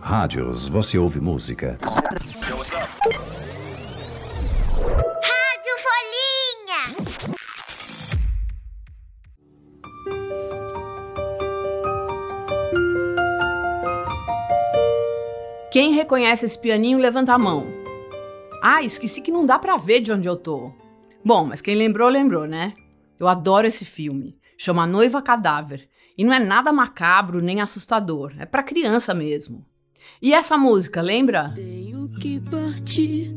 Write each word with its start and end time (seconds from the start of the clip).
Rádios, 0.00 0.66
você 0.66 0.98
ouve 0.98 1.20
música. 1.20 1.78
Rádio 1.80 2.10
Folhinha. 5.84 6.96
Quem 15.70 15.92
reconhece 15.92 16.44
esse 16.44 16.58
pianinho, 16.58 16.98
levanta 16.98 17.32
a 17.32 17.38
mão. 17.38 17.66
Ah, 18.62 18.82
esqueci 18.82 19.20
que 19.20 19.30
não 19.30 19.46
dá 19.46 19.58
pra 19.58 19.76
ver 19.76 20.00
de 20.00 20.12
onde 20.12 20.28
eu 20.28 20.36
tô. 20.36 20.72
Bom, 21.24 21.44
mas 21.44 21.60
quem 21.60 21.76
lembrou, 21.76 22.08
lembrou, 22.08 22.46
né? 22.46 22.74
Eu 23.18 23.28
adoro 23.28 23.66
esse 23.66 23.84
filme. 23.84 24.39
Chama 24.62 24.86
Noiva 24.86 25.22
Cadáver. 25.22 25.88
E 26.18 26.22
não 26.22 26.34
é 26.34 26.38
nada 26.38 26.70
macabro 26.70 27.40
nem 27.40 27.62
assustador. 27.62 28.34
É 28.38 28.44
pra 28.44 28.62
criança 28.62 29.14
mesmo. 29.14 29.64
E 30.20 30.34
essa 30.34 30.58
música, 30.58 31.00
lembra? 31.00 31.54
Tenho 31.54 32.10
que 32.20 32.38
partir, 32.40 33.34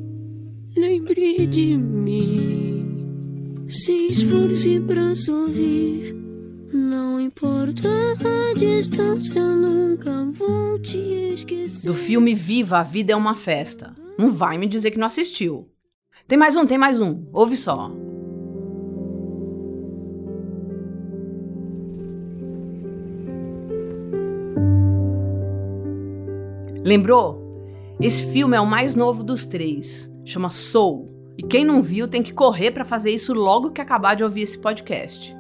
lembre 0.76 1.48
de 1.48 1.78
mim. 1.78 3.64
Se 3.70 4.08
esforce 4.10 4.82
pra 4.82 5.16
sorrir, 5.16 6.14
não 6.74 7.22
importa 7.22 7.88
a 7.88 8.54
distância, 8.60 9.42
nunca 9.42 10.26
vou 10.34 10.78
te 10.78 10.98
esquecer. 10.98 11.88
Do 11.88 11.94
filme 11.94 12.36
Viva, 12.36 12.80
a 12.80 12.84
Vida 12.84 13.14
é 13.14 13.16
uma 13.16 13.38
Festa. 13.38 13.96
Não 14.18 14.30
vai 14.30 14.58
me 14.58 14.68
dizer 14.68 14.92
que 14.92 15.00
não 15.00 15.08
assistiu. 15.08 15.70
Tem 16.28 16.38
mais 16.38 16.58
um, 16.58 16.66
tem 16.66 16.78
mais 16.78 17.00
um. 17.00 17.24
Ouve 17.32 17.56
só. 17.56 17.90
Lembrou? 26.84 27.42
Esse 27.98 28.30
filme 28.30 28.58
é 28.58 28.60
o 28.60 28.68
mais 28.68 28.94
novo 28.94 29.24
dos 29.24 29.46
três. 29.46 30.12
Chama 30.26 30.50
Soul. 30.50 31.06
E 31.38 31.44
quem 31.44 31.64
não 31.64 31.82
viu 31.82 32.10
tem 32.10 32.22
que 32.22 32.34
correr 32.34 32.72
para 32.72 32.84
fazer 32.84 33.12
isso 33.12 33.34
logo 33.34 33.72
que 33.72 33.80
acabar 33.80 34.16
de 34.16 34.24
ouvir 34.24 34.42
esse 34.42 34.60
podcast. 34.60 35.34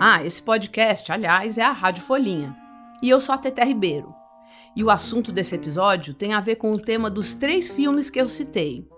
Ah, 0.00 0.24
esse 0.24 0.40
podcast, 0.40 1.12
aliás, 1.12 1.58
é 1.58 1.62
a 1.62 1.70
Rádio 1.70 2.02
Folhinha. 2.02 2.56
E 3.02 3.10
eu 3.10 3.20
sou 3.20 3.34
a 3.34 3.38
Teté 3.38 3.62
Ribeiro. 3.62 4.14
E 4.74 4.82
o 4.82 4.88
assunto 4.88 5.30
desse 5.30 5.54
episódio 5.54 6.14
tem 6.14 6.32
a 6.32 6.40
ver 6.40 6.56
com 6.56 6.72
o 6.72 6.80
tema 6.80 7.10
dos 7.10 7.34
três 7.34 7.68
filmes 7.68 8.08
que 8.08 8.18
eu 8.18 8.28
citei, 8.28 8.88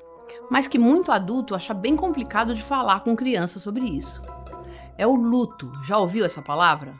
mas 0.48 0.68
que 0.68 0.78
muito 0.78 1.10
adulto 1.10 1.54
acha 1.54 1.74
bem 1.74 1.96
complicado 1.96 2.54
de 2.54 2.62
falar 2.62 3.00
com 3.00 3.16
criança 3.16 3.58
sobre 3.58 3.84
isso 3.86 4.22
é 5.03 5.06
o 5.06 5.17
luto. 5.17 5.72
Já 5.83 5.98
ouviu 5.98 6.25
essa 6.25 6.41
palavra? 6.41 6.95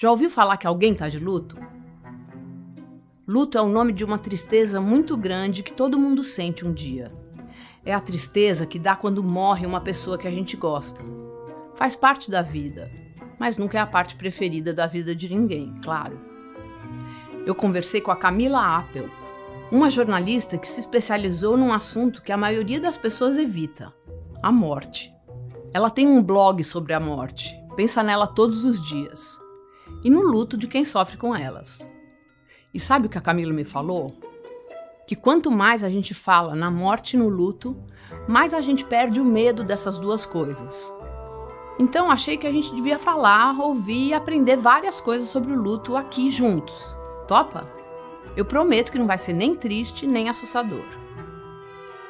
Já 0.00 0.10
ouviu 0.10 0.28
falar 0.28 0.56
que 0.56 0.66
alguém 0.66 0.92
está 0.92 1.08
de 1.08 1.20
luto? 1.20 1.56
Luto 3.26 3.56
é 3.56 3.62
o 3.62 3.68
nome 3.68 3.92
de 3.92 4.04
uma 4.04 4.18
tristeza 4.18 4.80
muito 4.80 5.16
grande 5.16 5.62
que 5.62 5.72
todo 5.72 5.98
mundo 5.98 6.24
sente 6.24 6.66
um 6.66 6.72
dia. 6.72 7.12
É 7.84 7.94
a 7.94 8.00
tristeza 8.00 8.66
que 8.66 8.80
dá 8.80 8.96
quando 8.96 9.22
morre 9.22 9.64
uma 9.64 9.80
pessoa 9.80 10.18
que 10.18 10.26
a 10.26 10.30
gente 10.30 10.56
gosta. 10.56 11.04
Faz 11.76 11.94
parte 11.94 12.32
da 12.32 12.42
vida, 12.42 12.90
mas 13.38 13.56
nunca 13.56 13.78
é 13.78 13.80
a 13.80 13.86
parte 13.86 14.16
preferida 14.16 14.74
da 14.74 14.86
vida 14.86 15.14
de 15.14 15.32
ninguém, 15.32 15.72
claro. 15.84 16.18
Eu 17.46 17.54
conversei 17.54 18.00
com 18.00 18.10
a 18.10 18.16
Camila 18.16 18.76
Appel, 18.78 19.08
uma 19.70 19.88
jornalista 19.88 20.58
que 20.58 20.66
se 20.66 20.80
especializou 20.80 21.56
num 21.56 21.72
assunto 21.72 22.22
que 22.22 22.32
a 22.32 22.36
maioria 22.36 22.80
das 22.80 22.98
pessoas 22.98 23.38
evita: 23.38 23.94
a 24.42 24.50
morte. 24.50 25.15
Ela 25.72 25.90
tem 25.90 26.06
um 26.06 26.22
blog 26.22 26.62
sobre 26.64 26.92
a 26.92 27.00
morte, 27.00 27.54
pensa 27.76 28.02
nela 28.02 28.26
todos 28.26 28.64
os 28.64 28.84
dias. 28.84 29.38
E 30.02 30.10
no 30.10 30.22
luto 30.22 30.56
de 30.56 30.66
quem 30.66 30.84
sofre 30.84 31.16
com 31.16 31.34
elas. 31.34 31.86
E 32.72 32.80
sabe 32.80 33.06
o 33.06 33.10
que 33.10 33.18
a 33.18 33.22
Camila 33.22 33.52
me 33.52 33.64
falou? 33.64 34.14
Que 35.06 35.16
quanto 35.16 35.50
mais 35.50 35.84
a 35.84 35.88
gente 35.88 36.14
fala 36.14 36.54
na 36.54 36.70
morte 36.70 37.14
e 37.14 37.18
no 37.18 37.28
luto, 37.28 37.76
mais 38.28 38.52
a 38.52 38.60
gente 38.60 38.84
perde 38.84 39.20
o 39.20 39.24
medo 39.24 39.64
dessas 39.64 39.98
duas 39.98 40.26
coisas. 40.26 40.92
Então 41.78 42.10
achei 42.10 42.36
que 42.36 42.46
a 42.46 42.52
gente 42.52 42.74
devia 42.74 42.98
falar, 42.98 43.58
ouvir 43.60 44.08
e 44.08 44.14
aprender 44.14 44.56
várias 44.56 45.00
coisas 45.00 45.28
sobre 45.28 45.52
o 45.52 45.60
luto 45.60 45.96
aqui 45.96 46.30
juntos. 46.30 46.96
Topa? 47.28 47.66
Eu 48.36 48.44
prometo 48.44 48.90
que 48.90 48.98
não 48.98 49.06
vai 49.06 49.18
ser 49.18 49.32
nem 49.32 49.54
triste 49.54 50.06
nem 50.06 50.28
assustador. 50.28 50.84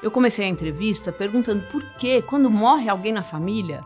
Eu 0.02 0.10
comecei 0.10 0.44
a 0.44 0.48
entrevista 0.48 1.10
perguntando 1.10 1.62
por 1.64 1.82
que, 1.96 2.20
quando 2.22 2.50
morre 2.50 2.88
alguém 2.88 3.12
na 3.12 3.22
família, 3.22 3.82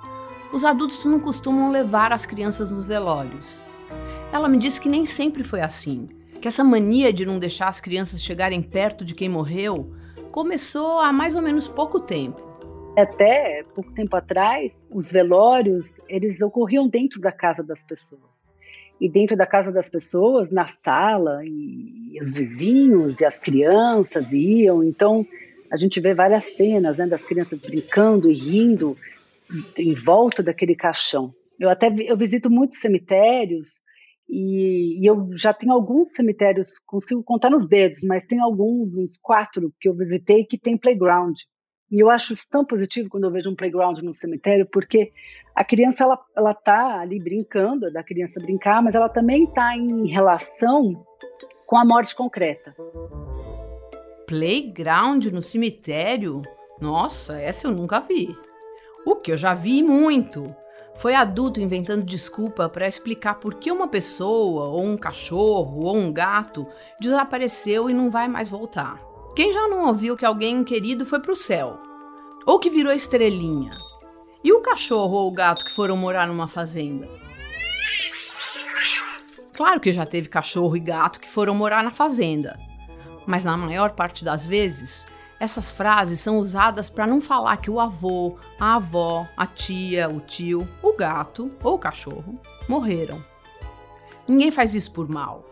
os 0.53 0.65
adultos 0.65 1.05
não 1.05 1.21
costumam 1.21 1.71
levar 1.71 2.13
as 2.13 2.27
crianças 2.27 2.73
nos 2.73 2.85
velórios. 2.85 3.65
Ela 4.33 4.49
me 4.49 4.59
disse 4.59 4.81
que 4.81 4.89
nem 4.89 5.07
sempre 5.07 5.45
foi 5.45 5.61
assim, 5.61 6.09
que 6.41 6.49
essa 6.49 6.65
mania 6.65 7.13
de 7.13 7.25
não 7.25 7.39
deixar 7.39 7.69
as 7.69 7.81
crianças 7.81 8.23
chegarem 8.23 8.61
perto 8.61 9.05
de 9.05 9.15
quem 9.15 9.29
morreu 9.29 9.95
começou 10.33 10.99
há 10.99 11.13
mais 11.13 11.37
ou 11.37 11.43
menos 11.43 11.69
pouco 11.69 12.01
tempo. 12.01 12.43
Até 12.97 13.65
pouco 13.73 13.93
tempo 13.93 14.17
atrás, 14.17 14.87
os 14.91 15.11
velórios 15.11 16.01
eles 16.09 16.41
ocorriam 16.41 16.89
dentro 16.89 17.21
da 17.21 17.31
casa 17.31 17.63
das 17.63 17.85
pessoas. 17.85 18.21
E 19.01 19.09
dentro 19.09 19.37
da 19.37 19.47
casa 19.47 19.73
das 19.73 19.89
pessoas, 19.89 20.51
na 20.51 20.67
sala, 20.67 21.41
e 21.45 22.19
os 22.21 22.35
vizinhos 22.35 23.21
e 23.21 23.25
as 23.25 23.39
crianças 23.39 24.33
iam. 24.33 24.85
Então, 24.85 25.27
a 25.71 25.77
gente 25.77 26.01
vê 26.01 26.15
várias 26.15 26.45
cenas 26.57 26.99
né, 26.99 27.07
das 27.07 27.25
crianças 27.25 27.61
brincando 27.61 28.31
e 28.31 28.35
rindo 28.35 28.97
em 29.79 29.95
volta 29.95 30.43
daquele 30.43 30.75
caixão. 30.75 31.33
Eu 31.59 31.71
até 31.71 31.95
eu 31.99 32.17
visito 32.17 32.51
muitos 32.51 32.79
cemitérios 32.79 33.81
e, 34.29 35.03
e, 35.03 35.07
eu 35.07 35.29
já 35.33 35.53
tenho 35.53 35.73
alguns 35.73 36.13
cemitérios, 36.13 36.79
consigo 36.87 37.23
contar 37.23 37.51
nos 37.51 37.67
dedos, 37.67 38.03
mas 38.05 38.27
tem 38.27 38.41
alguns, 38.41 38.95
uns 38.95 39.19
quatro 39.19 39.73
que 39.81 39.89
eu 39.89 39.95
visitei 39.95 40.45
que 40.45 40.57
tem 40.57 40.79
playground. 40.79 41.37
E 41.91 42.01
eu 42.01 42.09
acho 42.09 42.33
isso 42.33 42.47
tão 42.49 42.65
positivo 42.65 43.09
quando 43.09 43.25
eu 43.25 43.33
vejo 43.33 43.51
um 43.51 43.57
playground 43.57 43.99
no 43.99 44.15
cemitério, 44.15 44.67
porque 44.71 45.13
a 45.55 45.65
criança 45.65 46.05
ela 46.05 46.19
ela 46.37 46.55
tá 46.55 47.01
ali 47.01 47.19
brincando, 47.19 47.87
é 47.87 47.91
da 47.91 48.05
criança 48.05 48.41
brincar, 48.41 48.81
mas 48.81 48.95
ela 48.95 49.09
também 49.09 49.45
está 49.45 49.77
em 49.77 50.07
relação 50.07 51.05
com 51.67 51.77
a 51.77 51.85
morte 51.85 52.15
concreta. 52.15 52.75
Playground 54.31 55.27
no 55.33 55.43
cemitério? 55.43 56.43
Nossa, 56.81 57.37
essa 57.37 57.67
eu 57.67 57.73
nunca 57.73 57.99
vi. 57.99 58.39
O 59.05 59.17
que 59.17 59.33
eu 59.33 59.37
já 59.37 59.55
vi 59.55 59.83
muito 59.83 60.55
foi 60.95 61.17
adulto 61.17 61.61
inventando 61.61 62.05
desculpa 62.05 62.69
para 62.69 62.87
explicar 62.87 63.41
por 63.41 63.55
que 63.55 63.73
uma 63.73 63.89
pessoa, 63.89 64.67
ou 64.67 64.85
um 64.85 64.97
cachorro, 64.97 65.85
ou 65.85 65.97
um 65.97 66.13
gato 66.13 66.65
desapareceu 67.01 67.91
e 67.91 67.93
não 67.93 68.09
vai 68.09 68.29
mais 68.29 68.49
voltar. 68.49 69.03
Quem 69.35 69.53
já 69.53 69.67
não 69.67 69.89
ouviu 69.89 70.17
que 70.17 70.25
alguém 70.25 70.63
querido 70.63 71.05
foi 71.05 71.19
para 71.19 71.33
o 71.33 71.37
céu? 71.37 71.81
Ou 72.47 72.61
que 72.61 72.71
virou 72.71 72.93
estrelinha? 72.93 73.77
E 74.45 74.53
o 74.53 74.63
cachorro 74.63 75.17
ou 75.17 75.29
o 75.29 75.35
gato 75.35 75.65
que 75.65 75.73
foram 75.73 75.97
morar 75.97 76.29
numa 76.29 76.47
fazenda? 76.47 77.09
Claro 79.53 79.81
que 79.81 79.93
já 79.93 80.07
teve 80.07 80.29
cachorro 80.29 80.77
e 80.77 80.81
gato 80.81 81.19
que 81.19 81.29
foram 81.29 81.53
morar 81.53 81.83
na 81.83 81.91
fazenda 81.91 82.70
mas 83.31 83.45
na 83.45 83.57
maior 83.57 83.93
parte 83.93 84.25
das 84.25 84.45
vezes, 84.45 85.07
essas 85.39 85.71
frases 85.71 86.19
são 86.19 86.39
usadas 86.39 86.91
para 86.91 87.07
não 87.07 87.21
falar 87.21 87.57
que 87.59 87.71
o 87.71 87.79
avô, 87.79 88.37
a 88.59 88.75
avó, 88.75 89.27
a 89.37 89.47
tia, 89.47 90.11
o 90.11 90.19
tio, 90.19 90.69
o 90.83 90.93
gato 90.95 91.49
ou 91.63 91.77
o 91.77 91.79
cachorro 91.79 92.35
morreram. 92.69 93.25
Ninguém 94.29 94.51
faz 94.51 94.75
isso 94.75 94.91
por 94.91 95.09
mal. 95.09 95.45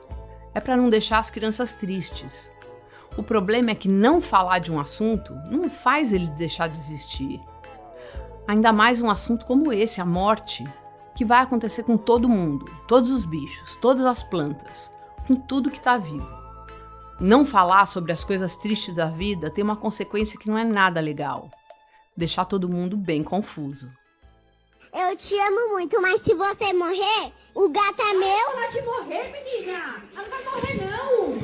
É 0.52 0.60
para 0.60 0.76
não 0.76 0.88
deixar 0.88 1.20
as 1.20 1.30
crianças 1.30 1.72
tristes. 1.72 2.50
O 3.16 3.22
problema 3.22 3.70
é 3.70 3.74
que 3.76 3.88
não 3.88 4.20
falar 4.20 4.58
de 4.58 4.72
um 4.72 4.80
assunto 4.80 5.32
não 5.48 5.70
faz 5.70 6.12
ele 6.12 6.26
deixar 6.32 6.68
de 6.68 6.76
existir. 6.76 7.40
Ainda 8.46 8.72
mais 8.72 9.00
um 9.00 9.08
assunto 9.08 9.46
como 9.46 9.72
esse, 9.72 10.00
a 10.00 10.04
morte, 10.04 10.64
que 11.14 11.24
vai 11.24 11.42
acontecer 11.42 11.84
com 11.84 11.96
todo 11.96 12.28
mundo, 12.28 12.66
todos 12.88 13.12
os 13.12 13.24
bichos, 13.24 13.76
todas 13.76 14.04
as 14.04 14.22
plantas, 14.22 14.90
com 15.26 15.36
tudo 15.36 15.70
que 15.70 15.78
está 15.78 15.96
vivo 15.96 16.47
não 17.20 17.44
falar 17.44 17.86
sobre 17.86 18.12
as 18.12 18.22
coisas 18.22 18.54
tristes 18.54 18.94
da 18.94 19.06
vida 19.06 19.50
tem 19.50 19.64
uma 19.64 19.76
consequência 19.76 20.38
que 20.38 20.48
não 20.48 20.56
é 20.56 20.64
nada 20.64 21.00
legal. 21.00 21.50
Deixar 22.16 22.44
todo 22.44 22.68
mundo 22.68 22.96
bem 22.96 23.22
confuso. 23.22 23.90
Eu 24.94 25.16
te 25.16 25.34
amo 25.38 25.74
muito, 25.74 26.00
mas 26.00 26.22
se 26.22 26.34
você 26.34 26.72
morrer, 26.72 27.32
o 27.54 27.68
gato 27.68 28.00
é 28.00 28.14
meu. 28.14 28.52
Pode 28.52 28.82
morrer, 28.82 29.32
menina. 29.32 30.02
Ela 30.16 30.28
não 30.28 30.28
vai 30.28 30.44
morrer, 30.44 30.90
não. 30.90 31.38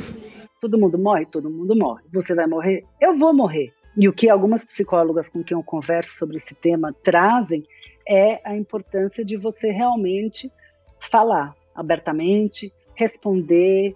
Todo 0.61 0.79
mundo 0.79 0.99
morre? 0.99 1.27
Todo 1.27 1.51
mundo 1.51 1.77
morre. 1.77 2.05
Você 2.13 2.35
vai 2.35 2.47
morrer? 2.47 2.85
Eu 3.01 3.19
vou 3.19 3.35
morrer. 3.35 3.73
E 3.97 4.09
o 4.09 4.13
que 4.13 4.29
algumas 4.29 4.65
psicólogas 4.65 5.29
com 5.29 5.45
quem 5.45 5.57
eu 5.57 5.63
converso 5.63 6.17
sobre 6.17 6.39
esse 6.39 6.55
tema 6.55 6.93
trazem 7.03 7.65
é 8.09 8.41
a 8.45 8.57
importância 8.57 9.25
de 9.25 9.37
você 9.37 9.71
realmente 9.71 10.51
falar 10.99 11.55
abertamente, 11.75 12.73
responder, 12.95 13.95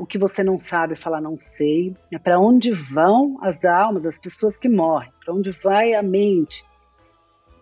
o 0.00 0.06
que 0.06 0.16
você 0.16 0.42
não 0.42 0.58
sabe, 0.58 0.96
falar 0.96 1.20
não 1.20 1.36
sei. 1.36 1.94
É 2.10 2.18
para 2.18 2.40
onde 2.40 2.72
vão 2.72 3.36
as 3.42 3.66
almas, 3.66 4.06
as 4.06 4.18
pessoas 4.18 4.56
que 4.56 4.68
morrem? 4.68 5.12
Para 5.22 5.34
onde 5.34 5.50
vai 5.50 5.92
a 5.92 6.02
mente? 6.02 6.64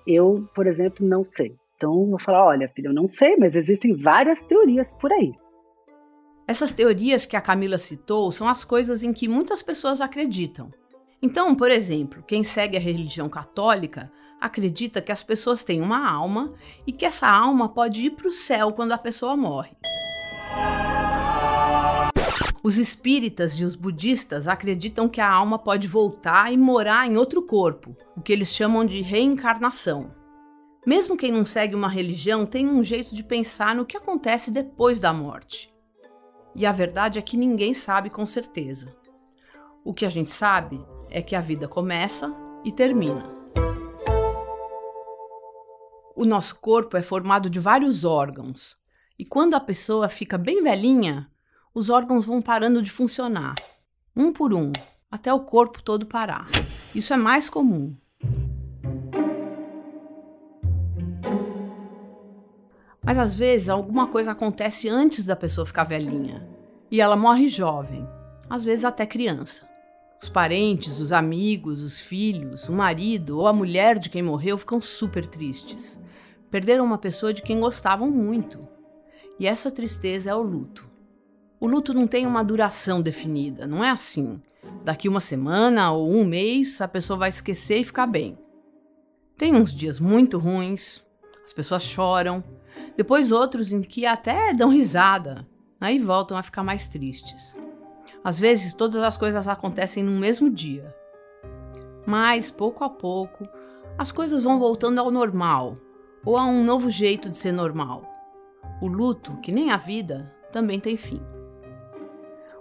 Eu, 0.07 0.49
por 0.55 0.69
exemplo, 0.69 1.05
não 1.05 1.25
sei. 1.25 1.57
Então, 1.77 2.07
vou 2.07 2.21
falar: 2.21 2.47
olha, 2.47 2.69
filha, 2.69 2.89
eu 2.89 2.95
não 2.95 3.09
sei, 3.09 3.37
mas 3.37 3.57
existem 3.57 3.93
várias 3.93 4.41
teorias 4.41 4.95
por 4.95 5.13
aí. 5.13 5.33
Essas 6.47 6.73
teorias 6.73 7.27
que 7.27 7.37
a 7.37 7.41
Camila 7.41 7.77
citou 7.77 8.31
são 8.31 8.49
as 8.49 8.65
coisas 8.65 9.03
em 9.03 9.13
que 9.13 9.29
muitas 9.29 9.61
pessoas 9.61 10.01
acreditam. 10.01 10.71
Então, 11.21 11.57
por 11.57 11.73
exemplo, 11.73 12.23
quem 12.23 12.45
segue 12.45 12.77
a 12.77 12.81
religião 12.81 13.29
católica 13.29 14.13
acredita 14.41 15.03
que 15.03 15.11
as 15.11 15.25
pessoas 15.25 15.65
têm 15.65 15.83
uma 15.83 16.09
alma 16.09 16.49
e 16.87 16.93
que 16.93 17.05
essa 17.05 17.29
alma 17.29 17.69
pode 17.69 18.05
ir 18.05 18.11
para 18.13 18.29
o 18.29 18.33
céu 18.33 18.73
quando 18.73 18.93
a 18.93 18.99
pessoa 18.99 19.37
morre. 19.37 19.77
Os 22.63 22.77
espíritas 22.77 23.53
e 23.55 23.65
os 23.65 23.77
budistas 23.77 24.49
acreditam 24.49 25.09
que 25.09 25.21
a 25.21 25.31
alma 25.31 25.59
pode 25.59 25.87
voltar 25.87 26.53
e 26.53 26.57
morar 26.57 27.07
em 27.07 27.17
outro 27.17 27.43
corpo, 27.43 27.97
o 28.17 28.21
que 28.21 28.33
eles 28.33 28.53
chamam 28.53 28.85
de 28.85 29.01
reencarnação. 29.01 30.13
Mesmo 30.85 31.17
quem 31.17 31.31
não 31.31 31.45
segue 31.45 31.77
uma 31.77 31.89
religião 31.89 32.45
tem 32.45 32.67
um 32.67 32.83
jeito 32.83 33.15
de 33.15 33.23
pensar 33.23 33.77
no 33.77 33.87
que 33.87 33.97
acontece 33.97 34.51
depois 34.51 34.99
da 34.99 35.13
morte. 35.13 35.73
E 36.55 36.67
a 36.67 36.73
verdade 36.73 37.19
é 37.19 37.23
que 37.23 37.37
ninguém 37.37 37.73
sabe 37.73 38.11
com 38.11 38.27
certeza. 38.27 38.89
O 39.85 39.95
que 39.95 40.05
a 40.05 40.11
gente 40.11 40.31
sabe 40.31 40.85
é 41.11 41.23
que 41.23 41.37
a 41.37 41.41
vida 41.41 41.69
começa 41.69 42.35
e 42.65 42.73
termina. 42.73 43.25
O 46.17 46.25
nosso 46.25 46.59
corpo 46.59 46.97
é 46.97 47.03
formado 47.03 47.49
de 47.49 47.61
vários 47.61 48.05
órgãos, 48.05 48.77
e 49.17 49.25
quando 49.25 49.55
a 49.55 49.61
pessoa 49.61 50.09
fica 50.09 50.37
bem 50.37 50.63
velhinha, 50.63 51.31
os 51.79 51.91
órgãos 51.91 52.25
vão 52.25 52.43
parando 52.43 52.83
de 52.83 52.91
funcionar, 52.91 53.55
um 54.17 54.33
por 54.33 54.53
um, 54.53 54.73
até 55.09 55.33
o 55.33 55.39
corpo 55.39 55.81
todo 55.81 56.07
parar. 56.07 56.49
Isso 56.93 57.13
é 57.13 57.17
mais 57.17 57.49
comum. 57.49 57.97
Mas 63.01 63.17
às 63.17 63.33
vezes 63.33 63.69
alguma 63.69 64.09
coisa 64.09 64.33
acontece 64.33 64.89
antes 64.89 65.25
da 65.25 65.37
pessoa 65.37 65.65
ficar 65.65 65.85
velhinha 65.85 66.45
e 66.91 67.01
ela 67.01 67.17
morre 67.17 67.47
jovem, 67.47 68.05
às 68.51 68.65
vezes 68.65 68.85
até 68.85 69.07
criança. 69.07 69.65
Os 70.21 70.29
parentes, 70.29 70.99
os 70.99 71.13
amigos, 71.13 71.85
os 71.85 72.01
filhos, 72.01 72.69
o 72.69 72.73
marido 72.73 73.39
ou 73.39 73.47
a 73.47 73.53
mulher 73.53 74.01
de 74.01 74.11
quem 74.11 74.21
morreu 74.21 74.59
ficam 74.59 74.81
super 74.81 75.25
tristes. 75.25 75.97
Perderam 76.51 76.85
uma 76.85 76.99
pessoa 76.99 77.33
de 77.33 77.41
quem 77.41 77.61
gostavam 77.61 78.11
muito. 78.11 78.67
E 79.39 79.47
essa 79.47 79.71
tristeza 79.71 80.31
é 80.31 80.35
o 80.35 80.43
luto. 80.43 80.98
O 81.61 81.67
luto 81.67 81.93
não 81.93 82.07
tem 82.07 82.27
uma 82.27 82.45
duração 82.45 83.01
definida, 83.01 83.67
não 83.67 83.83
é 83.83 83.91
assim. 83.91 84.41
Daqui 84.85 85.09
uma 85.09 85.21
semana 85.21 85.91
ou 85.91 86.09
um 86.09 86.25
mês 86.25 86.81
a 86.81 86.87
pessoa 86.87 87.19
vai 87.19 87.29
esquecer 87.29 87.79
e 87.79 87.85
ficar 87.85 88.07
bem. 88.07 88.39
Tem 89.37 89.55
uns 89.55 89.75
dias 89.75 89.99
muito 89.99 90.39
ruins, 90.39 91.05
as 91.45 91.53
pessoas 91.53 91.83
choram, 91.83 92.45
depois 92.97 93.33
outros 93.33 93.73
em 93.73 93.81
que 93.81 94.07
até 94.07 94.53
dão 94.55 94.69
risada, 94.69 95.47
aí 95.81 95.99
voltam 95.99 96.37
a 96.37 96.43
ficar 96.43 96.63
mais 96.63 96.87
tristes. 96.87 97.57
Às 98.23 98.39
vezes 98.39 98.73
todas 98.73 99.03
as 99.03 99.17
coisas 99.17 99.49
acontecem 99.49 100.03
no 100.03 100.13
mesmo 100.13 100.51
dia. 100.51 100.95
Mas, 102.07 102.51
pouco 102.51 102.85
a 102.85 102.91
pouco, 102.91 103.49
as 103.97 104.13
coisas 104.13 104.43
vão 104.43 104.59
voltando 104.59 104.99
ao 104.99 105.11
normal, 105.11 105.77
ou 106.25 106.37
a 106.37 106.45
um 106.45 106.63
novo 106.63 106.89
jeito 106.89 107.29
de 107.29 107.37
ser 107.37 107.53
normal. 107.53 108.03
O 108.81 108.87
luto, 108.87 109.37
que 109.39 109.53
nem 109.53 109.71
a 109.71 109.77
vida, 109.77 110.33
também 110.53 110.79
tem 110.79 110.97
fim. 110.97 111.21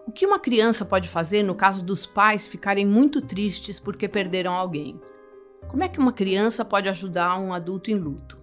O 0.07 0.11
que 0.11 0.25
uma 0.25 0.39
criança 0.39 0.85
pode 0.85 1.09
fazer 1.09 1.43
no 1.43 1.53
caso 1.53 1.83
dos 1.83 2.05
pais 2.05 2.47
ficarem 2.47 2.85
muito 2.85 3.21
tristes 3.21 3.77
porque 3.77 4.07
perderam 4.07 4.53
alguém? 4.53 4.97
Como 5.67 5.83
é 5.83 5.89
que 5.89 5.99
uma 5.99 6.13
criança 6.13 6.63
pode 6.63 6.87
ajudar 6.87 7.37
um 7.37 7.51
adulto 7.51 7.91
em 7.91 7.95
luto? 7.95 8.37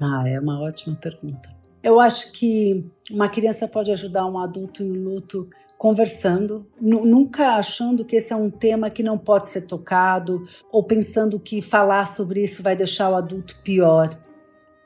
Ah, 0.00 0.28
é 0.28 0.40
uma 0.40 0.60
ótima 0.60 0.96
pergunta. 0.96 1.56
Eu 1.84 2.00
acho 2.00 2.32
que 2.32 2.84
uma 3.12 3.28
criança 3.28 3.68
pode 3.68 3.92
ajudar 3.92 4.26
um 4.26 4.38
adulto 4.38 4.82
em 4.82 4.90
luto 4.90 5.48
conversando, 5.78 6.66
nunca 6.80 7.54
achando 7.54 8.04
que 8.04 8.16
esse 8.16 8.32
é 8.32 8.36
um 8.36 8.50
tema 8.50 8.90
que 8.90 9.04
não 9.04 9.16
pode 9.16 9.48
ser 9.48 9.62
tocado 9.62 10.48
ou 10.72 10.82
pensando 10.82 11.38
que 11.38 11.62
falar 11.62 12.06
sobre 12.06 12.42
isso 12.42 12.60
vai 12.60 12.74
deixar 12.74 13.08
o 13.10 13.14
adulto 13.14 13.56
pior. 13.62 14.08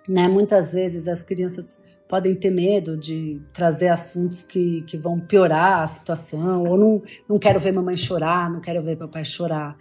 Né? 0.06 0.28
Muitas 0.28 0.74
vezes 0.74 1.08
as 1.08 1.22
crianças 1.22 1.80
podem 2.12 2.34
ter 2.34 2.50
medo 2.50 2.94
de 2.94 3.40
trazer 3.54 3.88
assuntos 3.88 4.42
que, 4.42 4.82
que 4.82 4.98
vão 4.98 5.18
piorar 5.18 5.80
a 5.80 5.86
situação, 5.86 6.62
ou 6.66 6.76
não, 6.76 7.00
não 7.26 7.38
quero 7.38 7.58
ver 7.58 7.72
mamãe 7.72 7.96
chorar, 7.96 8.52
não 8.52 8.60
quero 8.60 8.82
ver 8.82 8.98
papai 8.98 9.24
chorar. 9.24 9.78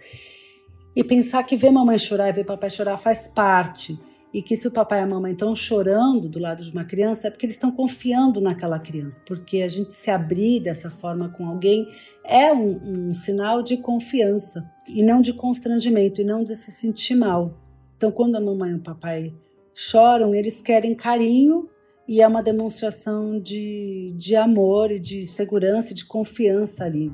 E 0.96 1.04
pensar 1.04 1.42
que 1.42 1.56
ver 1.56 1.70
mamãe 1.70 1.98
chorar 1.98 2.30
e 2.30 2.32
ver 2.32 2.44
papai 2.44 2.70
chorar 2.70 2.96
faz 2.96 3.28
parte 3.28 4.00
e 4.32 4.40
que 4.40 4.56
se 4.56 4.66
o 4.66 4.70
papai 4.70 5.00
e 5.00 5.02
a 5.02 5.06
mamãe 5.06 5.32
estão 5.32 5.54
chorando 5.54 6.26
do 6.26 6.38
lado 6.38 6.62
de 6.62 6.70
uma 6.72 6.86
criança 6.86 7.28
é 7.28 7.30
porque 7.30 7.44
eles 7.44 7.56
estão 7.56 7.70
confiando 7.70 8.40
naquela 8.40 8.78
criança. 8.78 9.20
Porque 9.26 9.60
a 9.60 9.68
gente 9.68 9.92
se 9.92 10.10
abrir 10.10 10.60
dessa 10.60 10.90
forma 10.90 11.28
com 11.28 11.46
alguém 11.46 11.86
é 12.24 12.50
um, 12.50 13.08
um 13.08 13.12
sinal 13.12 13.62
de 13.62 13.76
confiança 13.76 14.66
e 14.88 15.02
não 15.02 15.20
de 15.20 15.34
constrangimento 15.34 16.22
e 16.22 16.24
não 16.24 16.42
de 16.42 16.56
se 16.56 16.72
sentir 16.72 17.14
mal. 17.14 17.60
Então, 17.94 18.10
quando 18.10 18.36
a 18.36 18.40
mamãe 18.40 18.70
e 18.70 18.76
o 18.76 18.80
papai 18.80 19.34
choram, 19.74 20.34
eles 20.34 20.62
querem 20.62 20.94
carinho 20.94 21.68
e 22.12 22.20
é 22.20 22.28
uma 22.28 22.42
demonstração 22.42 23.40
de, 23.40 24.12
de 24.18 24.36
amor 24.36 24.90
e 24.90 25.00
de 25.00 25.24
segurança 25.24 25.92
e 25.92 25.94
de 25.94 26.04
confiança 26.04 26.84
ali. 26.84 27.10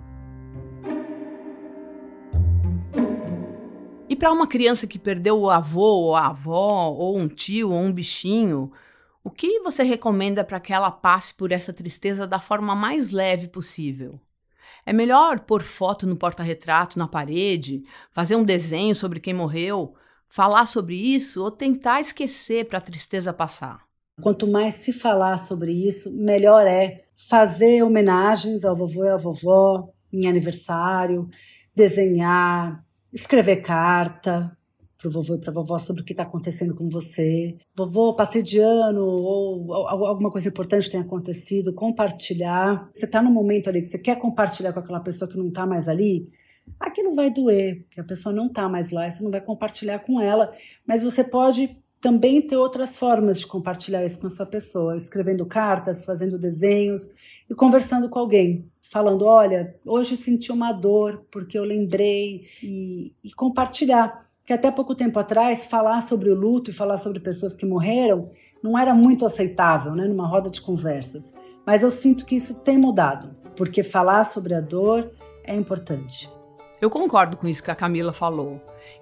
para 4.19 4.33
uma 4.33 4.49
criança 4.49 4.87
que 4.87 4.99
perdeu 4.99 5.39
o 5.39 5.49
avô 5.49 5.81
ou 5.81 6.17
a 6.17 6.27
avó, 6.27 6.91
ou 6.91 7.17
um 7.17 7.29
tio 7.29 7.71
ou 7.71 7.79
um 7.79 7.93
bichinho, 7.93 8.73
o 9.23 9.31
que 9.31 9.61
você 9.61 9.85
recomenda 9.85 10.43
para 10.43 10.59
que 10.59 10.73
ela 10.73 10.91
passe 10.91 11.33
por 11.33 11.53
essa 11.53 11.73
tristeza 11.73 12.27
da 12.27 12.41
forma 12.41 12.75
mais 12.75 13.13
leve 13.13 13.47
possível? 13.47 14.21
É 14.85 14.93
melhor 14.93 15.41
pôr 15.41 15.63
foto 15.63 16.07
no 16.07 16.17
porta-retrato 16.17 16.99
na 16.99 17.07
parede, 17.07 17.83
fazer 18.11 18.35
um 18.35 18.45
desenho 18.45 18.97
sobre 18.97 19.21
quem 19.21 19.33
morreu, 19.33 19.95
falar 20.29 20.67
sobre 20.67 20.97
isso 20.97 21.43
ou 21.43 21.51
tentar 21.51 22.01
esquecer 22.01 22.67
para 22.67 22.79
a 22.79 22.83
tristeza 22.83 23.33
passar? 23.33 23.88
Quanto 24.21 24.47
mais 24.47 24.75
se 24.77 24.93
falar 24.93 25.37
sobre 25.37 25.73
isso, 25.73 26.11
melhor 26.13 26.67
é 26.67 27.05
fazer 27.17 27.83
homenagens 27.83 28.65
ao 28.65 28.75
vovô 28.75 29.05
e 29.05 29.09
à 29.09 29.17
vovó 29.17 29.89
em 30.13 30.27
aniversário, 30.27 31.29
desenhar, 31.75 32.85
escrever 33.13 33.57
carta 33.57 34.57
para 34.97 35.09
o 35.09 35.13
vovô 35.13 35.37
e 35.37 35.39
para 35.39 35.51
a 35.51 35.55
vovó 35.55 35.79
sobre 35.79 36.03
o 36.03 36.05
que 36.05 36.13
está 36.13 36.25
acontecendo 36.25 36.75
com 36.75 36.89
você. 36.89 37.57
Vovô, 37.77 38.15
passei 38.15 38.43
de 38.43 38.59
ano, 38.59 39.05
ou, 39.05 39.73
alguma 39.73 40.31
coisa 40.31 40.49
importante 40.49 40.91
tem 40.91 41.01
acontecido, 41.01 41.73
compartilhar. 41.73 42.91
Você 42.93 43.05
está 43.05 43.23
no 43.23 43.31
momento 43.31 43.69
ali 43.69 43.81
que 43.81 43.87
você 43.87 43.99
quer 43.99 44.17
compartilhar 44.17 44.73
com 44.73 44.81
aquela 44.81 45.01
pessoa 45.01 45.31
que 45.31 45.39
não 45.39 45.49
está 45.49 45.65
mais 45.65 45.89
ali, 45.89 46.29
aqui 46.81 47.03
não 47.03 47.15
vai 47.15 47.31
doer, 47.31 47.83
porque 47.83 48.01
a 48.01 48.05
pessoa 48.05 48.35
não 48.35 48.47
está 48.47 48.69
mais 48.69 48.91
lá, 48.91 49.09
você 49.09 49.23
não 49.23 49.31
vai 49.31 49.41
compartilhar 49.41 50.01
com 50.01 50.21
ela, 50.21 50.53
mas 50.85 51.05
você 51.05 51.23
pode 51.23 51.79
também 52.01 52.41
ter 52.41 52.57
outras 52.57 52.97
formas 52.97 53.41
de 53.41 53.47
compartilhar 53.47 54.05
isso 54.05 54.21
com 54.21 54.27
essa 54.27 54.47
pessoa, 54.47 54.97
escrevendo 54.97 55.45
cartas, 55.45 56.05
fazendo 56.05 56.39
desenhos 56.39 57.09
e 57.51 57.55
conversando 57.55 58.09
com 58.09 58.19
alguém, 58.19 58.71
falando: 58.83 59.25
olha, 59.25 59.77
hoje 59.85 60.17
senti 60.17 60.53
uma 60.53 60.73
dor 60.73 61.27
porque 61.31 61.59
eu 61.59 61.65
lembrei, 61.65 62.47
e, 62.63 63.15
e 63.23 63.33
compartilhar. 63.33 64.27
Que 64.45 64.53
até 64.55 64.71
pouco 64.71 64.95
tempo 64.95 65.19
atrás, 65.19 65.67
falar 65.67 66.01
sobre 66.01 66.31
o 66.31 66.35
luto 66.35 66.71
e 66.71 66.73
falar 66.73 66.97
sobre 66.97 67.21
pessoas 67.21 67.55
que 67.55 67.67
morreram 67.67 68.31
não 68.63 68.79
era 68.79 68.95
muito 68.95 69.27
aceitável, 69.27 69.95
né, 69.95 70.07
numa 70.07 70.27
roda 70.27 70.49
de 70.49 70.63
conversas. 70.63 71.35
Mas 71.67 71.83
eu 71.83 71.91
sinto 71.91 72.25
que 72.25 72.37
isso 72.37 72.55
tem 72.61 72.79
mudado, 72.79 73.37
porque 73.55 73.83
falar 73.83 74.25
sobre 74.25 74.55
a 74.55 74.61
dor 74.61 75.13
é 75.45 75.55
importante. 75.55 76.31
Eu 76.81 76.89
concordo 76.89 77.37
com 77.37 77.47
isso 77.47 77.63
que 77.63 77.71
a 77.71 77.75
Camila 77.75 78.15
falou 78.15 78.59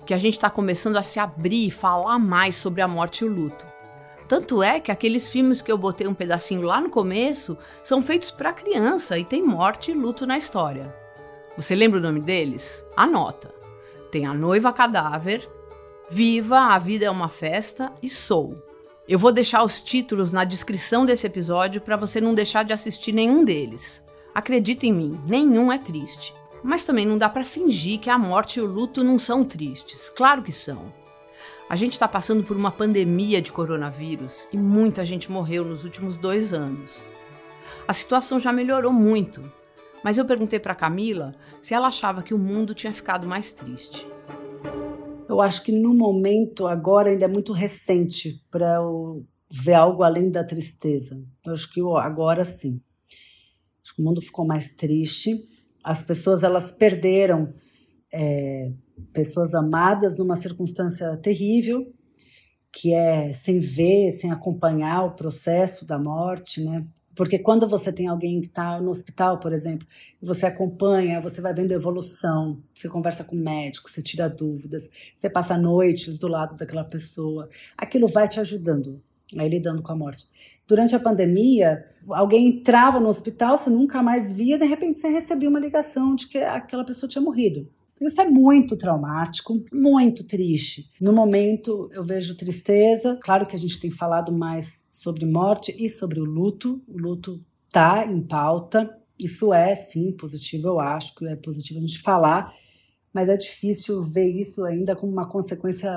que 0.07 0.15
a 0.15 0.19
gente 0.19 0.35
está 0.35 0.49
começando 0.49 0.97
a 0.97 1.03
se 1.03 1.19
abrir 1.19 1.67
e 1.67 1.71
falar 1.71 2.19
mais 2.19 2.55
sobre 2.55 2.81
a 2.81 2.89
morte 2.89 3.25
e 3.25 3.29
o 3.29 3.33
luto. 3.33 3.67
Tanto 4.29 4.63
é 4.63 4.81
que 4.81 4.91
aqueles 4.91 5.29
filmes 5.29 5.61
que 5.61 5.71
eu 5.71 5.77
botei 5.77 6.07
um 6.07 6.15
pedacinho 6.15 6.63
lá 6.63 6.81
no 6.81 6.89
começo 6.89 7.59
são 7.83 8.01
feitos 8.01 8.31
para 8.31 8.53
criança 8.53 9.19
e 9.19 9.25
tem 9.25 9.43
morte 9.43 9.91
e 9.91 9.95
luto 9.95 10.27
na 10.27 10.39
história. 10.39 10.95
Você 11.57 11.75
lembra 11.75 11.99
o 11.99 12.03
nome 12.03 12.21
deles? 12.21 12.85
Anota. 12.97 13.55
Tem 14.11 14.27
A 14.27 14.35
Noiva 14.35 14.73
Cadáver, 14.73 15.49
Viva, 16.09 16.59
A 16.59 16.79
Vida 16.79 17.07
é 17.07 17.11
uma 17.11 17.29
Festa 17.29 17.93
e 18.03 18.09
Sou. 18.09 18.57
Eu 19.09 19.19
vou 19.19 19.33
deixar 19.33 19.63
os 19.63 19.81
títulos 19.81 20.33
na 20.33 20.45
descrição 20.45 21.07
desse 21.07 21.27
episódio 21.27 21.81
para 21.81 21.97
você 21.97 22.21
não 22.21 22.35
deixar 22.35 22.65
de 22.65 22.73
assistir 22.73 23.13
nenhum 23.13 23.45
deles. 23.45 24.05
Acredita 24.35 24.87
em 24.87 24.93
mim, 24.93 25.21
nenhum 25.25 25.73
é 25.73 25.79
triste. 25.79 26.35
Mas 26.63 26.85
também 26.85 27.07
não 27.07 27.19
dá 27.19 27.29
para 27.29 27.45
fingir 27.45 28.01
que 28.01 28.11
a 28.11 28.19
morte 28.19 28.59
e 28.59 28.63
o 28.63 28.67
luto 28.67 29.05
não 29.05 29.19
são 29.19 29.45
tristes. 29.45 30.09
Claro 30.09 30.43
que 30.43 30.53
são. 30.53 30.93
A 31.69 31.77
gente 31.77 31.93
está 31.93 32.07
passando 32.07 32.45
por 32.45 32.57
uma 32.57 32.71
pandemia 32.71 33.43
de 33.43 33.53
coronavírus 33.53 34.49
e 34.53 34.57
muita 34.57 35.05
gente 35.05 35.31
morreu 35.31 35.65
nos 35.65 35.85
últimos 35.85 36.17
dois 36.17 36.53
anos. 36.53 37.11
A 37.89 37.93
situação 37.93 38.39
já 38.39 38.53
melhorou 38.53 38.93
muito, 38.93 39.43
Mas 40.07 40.19
eu 40.19 40.25
perguntei 40.25 40.61
para 40.61 40.73
Camila 40.73 41.35
se 41.61 41.75
ela 41.75 41.89
achava 41.89 42.23
que 42.23 42.33
o 42.33 42.39
mundo 42.39 42.75
tinha 42.75 42.93
ficado 42.93 43.27
mais 43.27 43.51
triste. 43.51 44.07
Eu 45.29 45.41
acho 45.41 45.65
que 45.65 45.73
no 45.73 45.93
momento, 45.93 46.69
agora 46.69 47.11
ainda 47.11 47.25
é 47.25 47.29
muito 47.29 47.53
recente 47.53 48.41
para 48.49 48.77
eu 48.77 49.27
ver 49.51 49.75
algo 49.75 50.05
além 50.05 50.31
da 50.31 50.45
tristeza. 50.45 51.21
Eu 51.45 51.53
acho 51.53 51.73
que 51.73 51.81
agora 51.81 52.45
sim. 52.45 52.81
Acho 53.83 53.97
que 53.97 54.01
o 54.01 54.05
mundo 54.05 54.23
ficou 54.23 54.47
mais 54.47 54.77
triste. 54.77 55.43
As 55.87 56.03
pessoas 56.03 56.43
elas 56.43 56.73
perderam 56.73 57.55
é, 58.13 58.73
pessoas 59.13 59.55
amadas 59.55 60.19
numa 60.19 60.35
circunstância 60.35 61.17
terrível, 61.19 61.95
que 62.73 62.93
é 62.93 63.33
sem 63.33 63.61
ver, 63.61 64.11
sem 64.11 64.33
acompanhar 64.33 65.05
o 65.05 65.13
processo 65.13 65.87
da 65.87 65.97
morte, 65.97 66.61
né? 66.61 66.85
Porque 67.15 67.39
quando 67.39 67.69
você 67.69 67.93
tem 67.93 68.09
alguém 68.09 68.41
que 68.41 68.49
está 68.49 68.81
no 68.81 68.91
hospital, 68.91 69.39
por 69.39 69.53
exemplo, 69.53 69.87
você 70.21 70.47
acompanha, 70.47 71.21
você 71.21 71.41
vai 71.41 71.55
vendo 71.55 71.71
a 71.71 71.77
evolução, 71.77 72.61
você 72.75 72.89
conversa 72.89 73.23
com 73.23 73.37
o 73.37 73.39
médico, 73.39 73.89
você 73.89 74.03
tira 74.03 74.29
dúvidas, 74.29 74.91
você 75.15 75.31
passa 75.31 75.57
noites 75.57 76.19
do 76.19 76.27
lado 76.27 76.57
daquela 76.57 76.85
pessoa, 76.85 77.49
aquilo 77.79 78.09
vai 78.09 78.27
te 78.27 78.41
ajudando 78.41 79.01
aí 79.37 79.49
lidando 79.49 79.83
com 79.83 79.93
a 79.93 79.97
morte. 79.97 80.27
Durante 80.67 80.95
a 80.95 81.01
pandemia, 81.01 81.85
alguém 82.09 82.49
entrava 82.49 83.01
no 83.01 83.09
hospital, 83.09 83.59
você 83.59 83.71
nunca 83.71 84.03
mais 84.03 84.33
via, 84.33 84.59
de 84.59 84.67
repente 84.67 85.01
você 85.01 85.09
recebia 85.09 85.49
uma 85.49 85.61
ligação 85.61 86.15
de 86.15 86.29
que 86.29 86.39
aquela 86.39 86.85
pessoa 86.85 87.09
tinha 87.09 87.23
morrido. 87.23 87.69
Então, 87.95 88.07
isso 88.07 88.21
é 88.21 88.29
muito 88.29 88.77
traumático, 88.77 89.65
muito 89.73 90.23
triste. 90.23 90.91
No 91.01 91.15
momento, 91.15 91.89
eu 91.93 92.05
vejo 92.05 92.37
tristeza. 92.37 93.19
Claro 93.23 93.47
que 93.47 93.57
a 93.57 93.59
gente 93.59 93.81
tem 93.81 93.91
falado 93.91 94.31
mais 94.31 94.87
sobre 94.91 95.25
morte 95.25 95.75
e 95.79 95.89
sobre 95.89 96.21
o 96.21 96.25
luto. 96.25 96.83
O 96.87 96.99
luto 96.99 97.43
está 97.67 98.07
em 98.07 98.21
pauta. 98.21 98.95
Isso 99.19 99.53
é, 99.53 99.75
sim, 99.75 100.13
positivo, 100.13 100.69
eu 100.69 100.79
acho 100.79 101.15
que 101.15 101.27
é 101.27 101.37
positivo 101.37 101.79
a 101.79 101.83
gente 101.83 102.03
falar, 102.03 102.53
mas 103.15 103.31
é 103.31 103.37
difícil 103.37 104.03
ver 104.03 104.27
isso 104.27 104.63
ainda 104.63 104.95
como 104.95 105.11
uma 105.11 105.27
consequência 105.27 105.91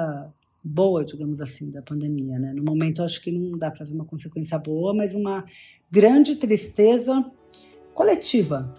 boa, 0.63 1.03
digamos 1.05 1.41
assim, 1.41 1.69
da 1.69 1.81
pandemia. 1.81 2.37
Né? 2.39 2.53
No 2.55 2.63
momento, 2.63 3.03
acho 3.03 3.21
que 3.21 3.31
não 3.31 3.57
dá 3.57 3.71
para 3.71 3.85
ver 3.85 3.93
uma 3.93 4.05
consequência 4.05 4.57
boa, 4.57 4.93
mas 4.93 5.15
uma 5.15 5.45
grande 5.91 6.35
tristeza 6.35 7.25
coletiva 7.93 8.73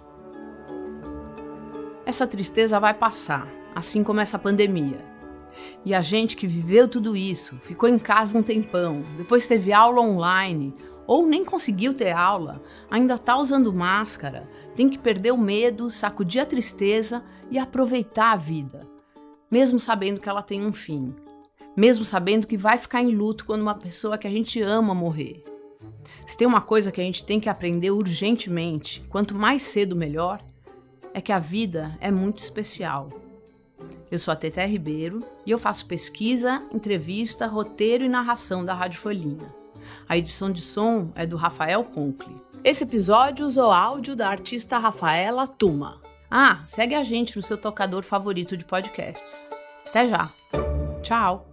essa 2.11 2.27
tristeza 2.27 2.81
vai 2.81 2.93
passar, 2.93 3.49
assim 3.75 4.03
como 4.03 4.21
essa 4.21 4.39
pandemia. 4.39 4.99
E 5.85 5.95
a 5.95 6.01
gente 6.01 6.37
que 6.37 6.47
viveu 6.47 6.89
tudo 6.89 7.17
isso, 7.17 7.57
ficou 7.61 7.89
em 7.89 7.99
casa 7.99 8.37
um 8.37 8.43
tempão, 8.43 9.03
depois 9.17 9.47
teve 9.47 9.73
aula 9.73 10.01
online, 10.01 10.75
ou 11.07 11.27
nem 11.27 11.45
conseguiu 11.45 11.95
ter 11.95 12.13
aula, 12.13 12.61
ainda 12.91 13.17
tá 13.17 13.37
usando 13.37 13.73
máscara, 13.73 14.49
tem 14.77 14.89
que 14.89 14.99
perder 14.99 15.33
o 15.33 15.39
medo, 15.39 15.91
sacudir 15.91 16.43
a 16.43 16.47
tristeza 16.47 17.23
e 17.51 17.59
aproveitar 17.59 18.33
a 18.33 18.37
vida, 18.37 18.87
mesmo 19.51 19.79
sabendo 19.79 20.21
que 20.21 20.29
ela 20.29 20.43
tem 20.43 20.65
um 20.65 20.73
fim, 20.73 21.15
mesmo 21.77 22.05
sabendo 22.05 22.47
que 22.47 22.57
vai 22.57 22.79
ficar 22.79 23.03
em 23.03 23.15
luto 23.15 23.47
quando 23.47 23.63
uma 23.63 23.75
pessoa 23.75 24.19
que 24.19 24.27
a 24.27 24.31
gente 24.31 24.61
ama 24.61 24.95
morrer. 24.95 25.43
Se 26.27 26.37
tem 26.37 26.47
uma 26.47 26.61
coisa 26.61 26.93
que 26.93 27.01
a 27.01 27.05
gente 27.05 27.25
tem 27.25 27.41
que 27.41 27.49
aprender 27.49 27.91
urgentemente, 27.91 29.03
quanto 29.09 29.35
mais 29.35 29.63
cedo 29.63 29.97
melhor, 29.97 30.43
é 31.13 31.21
que 31.21 31.33
a 31.33 31.39
vida 31.39 31.97
é 32.01 32.11
muito 32.11 32.39
especial. 32.39 33.11
Eu 34.11 34.19
sou 34.19 34.33
a 34.33 34.37
Tete 34.37 34.65
Ribeiro 34.67 35.25
e 35.47 35.51
eu 35.51 35.59
faço 35.59 35.87
pesquisa, 35.87 36.63
entrevista, 36.73 37.47
roteiro 37.47 38.05
e 38.05 38.09
narração 38.09 38.65
da 38.65 38.75
Rádio 38.75 39.01
Folhinha. 39.01 39.55
A 40.09 40.17
edição 40.17 40.51
de 40.51 40.63
som 40.63 41.11
é 41.15 41.27
do 41.27 41.37
Rafael 41.37 41.85
Conkle. 41.85 42.35
Esse 42.63 42.85
episódio 42.85 43.47
usou 43.47 43.71
áudio 43.71 44.15
da 44.15 44.29
artista 44.29 44.79
Rafaela 44.79 45.47
Tuma. 45.47 46.01
Ah, 46.31 46.63
segue 46.67 46.95
a 46.95 47.03
gente 47.03 47.37
no 47.37 47.43
seu 47.43 47.57
tocador 47.57 48.03
favorito 48.03 48.57
de 48.57 48.65
podcasts. 48.65 49.49
Até 49.87 50.07
já. 50.07 50.31
Tchau. 51.03 51.50